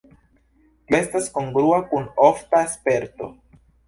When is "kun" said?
1.91-2.07